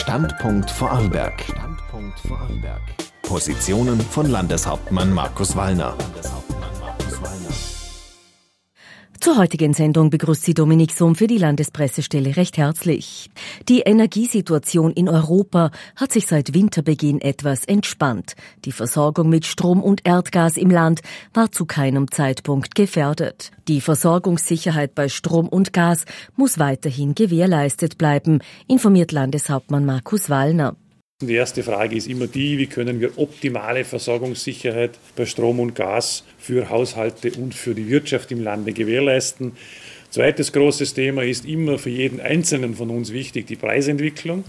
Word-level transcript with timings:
Standpunkt 0.00 0.70
Vorarlberg. 0.70 1.42
Standpunkt 1.42 2.18
Vorarlberg. 2.20 2.80
Positionen 3.20 4.00
von 4.00 4.30
Landeshauptmann 4.30 5.12
Markus 5.12 5.54
Wallner. 5.54 5.94
Zur 9.20 9.36
heutigen 9.36 9.74
Sendung 9.74 10.08
begrüßt 10.08 10.44
sie 10.44 10.54
Dominik 10.54 10.92
Sohm 10.92 11.14
für 11.14 11.26
die 11.26 11.36
Landespressestelle 11.36 12.38
recht 12.38 12.56
herzlich. 12.56 13.30
Die 13.68 13.80
Energiesituation 13.80 14.92
in 14.92 15.10
Europa 15.10 15.72
hat 15.94 16.10
sich 16.10 16.26
seit 16.26 16.54
Winterbeginn 16.54 17.20
etwas 17.20 17.66
entspannt. 17.66 18.34
Die 18.64 18.72
Versorgung 18.72 19.28
mit 19.28 19.44
Strom 19.44 19.82
und 19.82 20.06
Erdgas 20.06 20.56
im 20.56 20.70
Land 20.70 21.02
war 21.34 21.52
zu 21.52 21.66
keinem 21.66 22.10
Zeitpunkt 22.10 22.74
gefährdet. 22.74 23.50
Die 23.68 23.82
Versorgungssicherheit 23.82 24.94
bei 24.94 25.10
Strom 25.10 25.48
und 25.48 25.74
Gas 25.74 26.06
muss 26.36 26.58
weiterhin 26.58 27.14
gewährleistet 27.14 27.98
bleiben, 27.98 28.40
informiert 28.68 29.12
Landeshauptmann 29.12 29.84
Markus 29.84 30.30
Wallner. 30.30 30.76
Die 31.22 31.34
erste 31.34 31.62
Frage 31.62 31.96
ist 31.96 32.08
immer 32.08 32.26
die, 32.28 32.56
wie 32.56 32.66
können 32.66 32.98
wir 32.98 33.18
optimale 33.18 33.84
Versorgungssicherheit 33.84 34.92
bei 35.16 35.26
Strom 35.26 35.60
und 35.60 35.74
Gas 35.74 36.24
für 36.38 36.70
Haushalte 36.70 37.32
und 37.32 37.54
für 37.54 37.74
die 37.74 37.90
Wirtschaft 37.90 38.32
im 38.32 38.42
Lande 38.42 38.72
gewährleisten. 38.72 39.52
Zweites 40.08 40.50
großes 40.50 40.94
Thema 40.94 41.22
ist 41.22 41.44
immer 41.44 41.78
für 41.78 41.90
jeden 41.90 42.22
Einzelnen 42.22 42.74
von 42.74 42.88
uns 42.88 43.12
wichtig, 43.12 43.46
die 43.46 43.56
Preisentwicklung. 43.56 44.44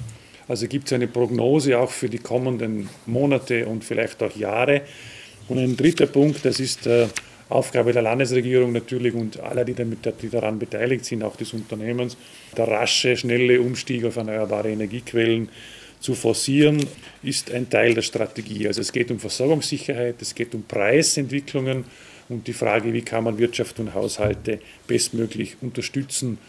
Also 0.47 0.69
gibt 0.69 0.85
es 0.85 0.93
eine 0.93 1.09
Prognose 1.09 1.77
auch 1.77 1.91
für 1.91 2.07
die 2.07 2.19
kommenden 2.19 2.87
Monate 3.05 3.65
und 3.65 3.83
vielleicht 3.83 4.23
auch 4.23 4.33
Jahre. 4.37 4.83
Und 5.49 5.57
ein 5.57 5.75
dritter 5.75 6.07
Punkt, 6.07 6.45
das 6.45 6.61
ist 6.61 6.87
Aufgabe 7.49 7.91
der 7.91 8.01
Landesregierung 8.01 8.71
natürlich 8.71 9.13
und 9.13 9.41
aller, 9.41 9.65
die, 9.65 9.73
damit, 9.73 9.99
die 10.21 10.29
daran 10.29 10.57
beteiligt 10.57 11.03
sind, 11.03 11.21
auch 11.21 11.35
des 11.35 11.51
Unternehmens, 11.51 12.15
der 12.55 12.69
rasche, 12.69 13.17
schnelle 13.17 13.59
Umstieg 13.59 14.05
auf 14.05 14.15
erneuerbare 14.15 14.71
Energiequellen 14.71 15.49
zu 16.01 16.15
forcieren, 16.15 16.85
ist 17.23 17.51
ein 17.51 17.69
Teil 17.69 17.93
der 17.93 18.01
Strategie. 18.01 18.67
Also 18.67 18.81
es 18.81 18.91
geht 18.91 19.11
um 19.11 19.19
Versorgungssicherheit, 19.19 20.21
es 20.21 20.35
geht 20.35 20.53
um 20.53 20.63
Preisentwicklungen 20.63 21.85
und 22.27 22.47
die 22.47 22.53
Frage, 22.53 22.91
wie 22.91 23.03
kann 23.03 23.23
man 23.23 23.37
Wirtschaft 23.37 23.79
und 23.79 23.93
Haushalte 23.93 24.59
bestmöglich 24.87 25.57
unterstützen. 25.61 26.39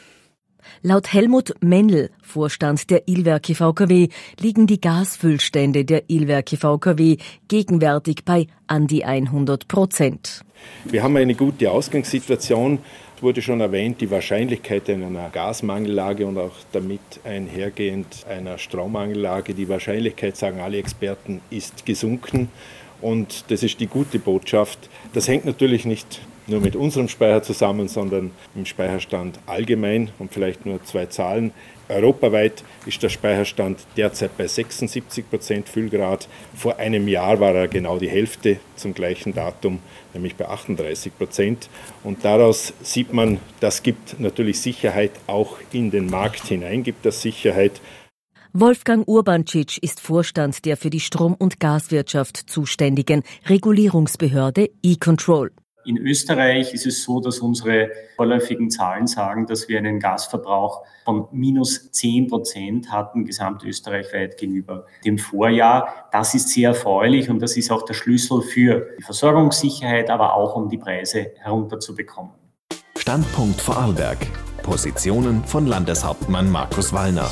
Laut 0.82 1.12
Helmut 1.12 1.54
Mendel, 1.60 2.10
Vorstand 2.22 2.90
der 2.90 3.08
Ilwerke 3.08 3.54
VKW, 3.54 4.08
liegen 4.40 4.66
die 4.66 4.80
Gasfüllstände 4.80 5.84
der 5.84 6.08
Ilwerke 6.08 6.56
VKW 6.56 7.16
gegenwärtig 7.48 8.24
bei 8.24 8.46
an 8.66 8.86
die 8.86 9.04
100 9.04 9.68
Prozent. 9.68 10.44
Wir 10.84 11.02
haben 11.02 11.16
eine 11.16 11.34
gute 11.34 11.70
Ausgangssituation 11.70 12.78
wurde 13.22 13.40
schon 13.40 13.60
erwähnt, 13.60 14.00
die 14.00 14.10
Wahrscheinlichkeit 14.10 14.90
einer 14.90 15.30
Gasmangellage 15.30 16.26
und 16.26 16.38
auch 16.38 16.52
damit 16.72 17.00
einhergehend 17.24 18.26
einer 18.28 18.58
Strommangellage, 18.58 19.54
die 19.54 19.68
Wahrscheinlichkeit, 19.68 20.36
sagen 20.36 20.60
alle 20.60 20.78
Experten, 20.78 21.40
ist 21.50 21.86
gesunken. 21.86 22.48
Und 23.00 23.44
das 23.48 23.62
ist 23.62 23.80
die 23.80 23.86
gute 23.86 24.18
Botschaft. 24.18 24.90
Das 25.12 25.28
hängt 25.28 25.44
natürlich 25.44 25.84
nicht 25.84 26.20
nur 26.46 26.60
mit 26.60 26.76
unserem 26.76 27.08
Speicher 27.08 27.42
zusammen, 27.42 27.88
sondern 27.88 28.30
im 28.54 28.66
Speicherstand 28.66 29.38
allgemein. 29.46 30.10
Und 30.18 30.32
vielleicht 30.32 30.66
nur 30.66 30.82
zwei 30.84 31.06
Zahlen. 31.06 31.52
Europaweit 31.88 32.64
ist 32.86 33.02
der 33.02 33.10
Speicherstand 33.10 33.80
derzeit 33.96 34.36
bei 34.36 34.46
76 34.46 35.28
Prozent 35.28 35.68
Füllgrad. 35.68 36.28
Vor 36.54 36.78
einem 36.78 37.06
Jahr 37.06 37.38
war 37.40 37.54
er 37.54 37.68
genau 37.68 37.98
die 37.98 38.08
Hälfte 38.08 38.58
zum 38.76 38.94
gleichen 38.94 39.34
Datum, 39.34 39.80
nämlich 40.14 40.36
bei 40.36 40.48
38 40.48 41.16
Prozent. 41.16 41.68
Und 42.02 42.24
daraus 42.24 42.72
sieht 42.82 43.12
man, 43.12 43.40
das 43.60 43.82
gibt 43.82 44.18
natürlich 44.20 44.60
Sicherheit 44.60 45.12
auch 45.26 45.58
in 45.72 45.90
den 45.90 46.06
Markt 46.06 46.46
hinein, 46.46 46.82
gibt 46.82 47.04
das 47.04 47.22
Sicherheit. 47.22 47.80
Wolfgang 48.54 49.08
Urbancic 49.08 49.82
ist 49.82 50.00
Vorstand 50.00 50.66
der 50.66 50.76
für 50.76 50.90
die 50.90 51.00
Strom- 51.00 51.34
und 51.34 51.58
Gaswirtschaft 51.58 52.36
zuständigen 52.36 53.22
Regulierungsbehörde 53.48 54.68
E-Control. 54.82 55.52
In 55.84 55.98
Österreich 55.98 56.72
ist 56.74 56.86
es 56.86 57.02
so, 57.02 57.20
dass 57.20 57.40
unsere 57.40 57.90
vorläufigen 58.16 58.70
Zahlen 58.70 59.06
sagen, 59.06 59.46
dass 59.46 59.68
wir 59.68 59.78
einen 59.78 59.98
Gasverbrauch 59.98 60.84
von 61.04 61.26
minus 61.32 61.90
10 61.90 62.28
Prozent 62.28 62.92
hatten, 62.92 63.24
gesamtösterreichweit 63.24 64.36
gegenüber 64.36 64.86
dem 65.04 65.18
Vorjahr. 65.18 66.08
Das 66.12 66.34
ist 66.34 66.50
sehr 66.50 66.70
erfreulich 66.70 67.28
und 67.30 67.40
das 67.40 67.56
ist 67.56 67.70
auch 67.72 67.84
der 67.84 67.94
Schlüssel 67.94 68.42
für 68.42 68.90
die 68.98 69.02
Versorgungssicherheit, 69.02 70.08
aber 70.10 70.34
auch 70.34 70.54
um 70.54 70.68
die 70.68 70.78
Preise 70.78 71.32
herunterzubekommen. 71.38 72.32
Standpunkt 72.96 73.60
Vorarlberg. 73.60 74.18
Positionen 74.62 75.44
von 75.44 75.66
Landeshauptmann 75.66 76.48
Markus 76.48 76.92
Wallner. 76.92 77.30